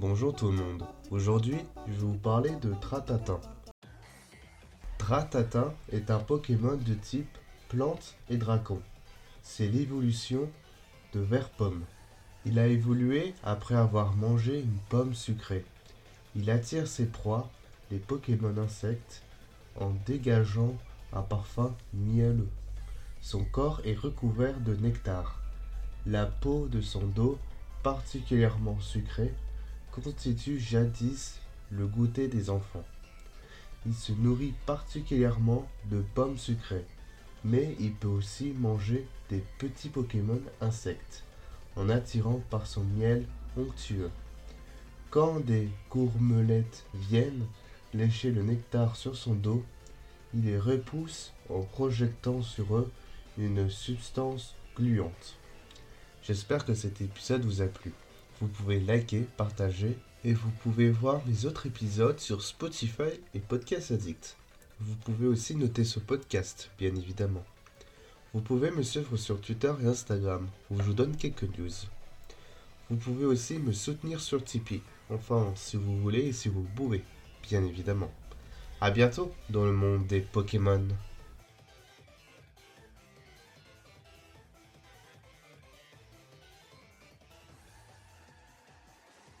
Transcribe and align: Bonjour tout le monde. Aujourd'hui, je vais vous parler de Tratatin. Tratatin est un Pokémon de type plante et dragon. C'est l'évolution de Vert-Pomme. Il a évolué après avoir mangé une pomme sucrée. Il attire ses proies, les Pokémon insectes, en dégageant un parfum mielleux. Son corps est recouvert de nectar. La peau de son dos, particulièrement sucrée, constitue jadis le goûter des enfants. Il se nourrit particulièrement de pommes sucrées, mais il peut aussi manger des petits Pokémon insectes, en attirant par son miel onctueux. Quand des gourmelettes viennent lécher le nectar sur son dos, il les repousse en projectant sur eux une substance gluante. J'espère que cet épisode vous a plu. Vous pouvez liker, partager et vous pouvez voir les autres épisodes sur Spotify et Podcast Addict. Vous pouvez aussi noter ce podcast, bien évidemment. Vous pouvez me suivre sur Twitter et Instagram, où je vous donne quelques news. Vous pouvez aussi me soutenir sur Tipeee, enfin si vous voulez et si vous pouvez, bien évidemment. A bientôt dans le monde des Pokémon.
Bonjour 0.00 0.32
tout 0.32 0.52
le 0.52 0.58
monde. 0.58 0.84
Aujourd'hui, 1.10 1.56
je 1.88 1.92
vais 1.94 1.98
vous 1.98 2.18
parler 2.18 2.54
de 2.62 2.72
Tratatin. 2.72 3.40
Tratatin 4.96 5.74
est 5.90 6.12
un 6.12 6.20
Pokémon 6.20 6.76
de 6.76 6.94
type 6.94 7.36
plante 7.68 8.14
et 8.30 8.36
dragon. 8.36 8.80
C'est 9.42 9.66
l'évolution 9.66 10.48
de 11.14 11.18
Vert-Pomme. 11.18 11.82
Il 12.46 12.60
a 12.60 12.68
évolué 12.68 13.34
après 13.42 13.74
avoir 13.74 14.14
mangé 14.14 14.60
une 14.60 14.78
pomme 14.88 15.14
sucrée. 15.14 15.64
Il 16.36 16.48
attire 16.48 16.86
ses 16.86 17.06
proies, 17.06 17.50
les 17.90 17.98
Pokémon 17.98 18.56
insectes, 18.56 19.24
en 19.80 19.90
dégageant 20.06 20.76
un 21.12 21.22
parfum 21.22 21.74
mielleux. 21.92 22.50
Son 23.20 23.42
corps 23.42 23.80
est 23.84 23.98
recouvert 23.98 24.60
de 24.60 24.76
nectar. 24.76 25.42
La 26.06 26.26
peau 26.26 26.68
de 26.68 26.80
son 26.80 27.04
dos, 27.04 27.36
particulièrement 27.82 28.78
sucrée, 28.78 29.34
constitue 29.98 30.58
jadis 30.58 31.40
le 31.70 31.86
goûter 31.86 32.28
des 32.28 32.50
enfants. 32.50 32.84
Il 33.86 33.94
se 33.94 34.12
nourrit 34.12 34.54
particulièrement 34.66 35.68
de 35.90 36.02
pommes 36.14 36.38
sucrées, 36.38 36.84
mais 37.44 37.76
il 37.78 37.92
peut 37.92 38.08
aussi 38.08 38.50
manger 38.50 39.06
des 39.30 39.44
petits 39.58 39.88
Pokémon 39.88 40.40
insectes, 40.60 41.24
en 41.76 41.88
attirant 41.88 42.42
par 42.50 42.66
son 42.66 42.82
miel 42.82 43.26
onctueux. 43.56 44.10
Quand 45.10 45.40
des 45.40 45.68
gourmelettes 45.90 46.84
viennent 46.94 47.46
lécher 47.94 48.30
le 48.30 48.42
nectar 48.42 48.96
sur 48.96 49.16
son 49.16 49.34
dos, 49.34 49.64
il 50.34 50.44
les 50.44 50.58
repousse 50.58 51.32
en 51.48 51.62
projectant 51.62 52.42
sur 52.42 52.76
eux 52.76 52.90
une 53.38 53.70
substance 53.70 54.54
gluante. 54.76 55.36
J'espère 56.22 56.66
que 56.66 56.74
cet 56.74 57.00
épisode 57.00 57.44
vous 57.44 57.62
a 57.62 57.66
plu. 57.66 57.92
Vous 58.40 58.46
pouvez 58.46 58.78
liker, 58.78 59.26
partager 59.36 59.98
et 60.24 60.32
vous 60.32 60.50
pouvez 60.62 60.90
voir 60.90 61.20
les 61.26 61.44
autres 61.44 61.66
épisodes 61.66 62.20
sur 62.20 62.42
Spotify 62.42 63.10
et 63.34 63.40
Podcast 63.40 63.90
Addict. 63.90 64.36
Vous 64.78 64.94
pouvez 64.94 65.26
aussi 65.26 65.56
noter 65.56 65.82
ce 65.82 65.98
podcast, 65.98 66.70
bien 66.78 66.94
évidemment. 66.94 67.44
Vous 68.32 68.40
pouvez 68.40 68.70
me 68.70 68.84
suivre 68.84 69.16
sur 69.16 69.40
Twitter 69.40 69.72
et 69.82 69.86
Instagram, 69.86 70.46
où 70.70 70.78
je 70.78 70.84
vous 70.84 70.92
donne 70.92 71.16
quelques 71.16 71.58
news. 71.58 71.72
Vous 72.90 72.96
pouvez 72.96 73.24
aussi 73.24 73.58
me 73.58 73.72
soutenir 73.72 74.20
sur 74.20 74.44
Tipeee, 74.44 74.82
enfin 75.10 75.52
si 75.56 75.76
vous 75.76 75.98
voulez 75.98 76.26
et 76.26 76.32
si 76.32 76.48
vous 76.48 76.66
pouvez, 76.76 77.02
bien 77.42 77.64
évidemment. 77.64 78.12
A 78.80 78.92
bientôt 78.92 79.34
dans 79.50 79.64
le 79.64 79.72
monde 79.72 80.06
des 80.06 80.20
Pokémon. 80.20 80.86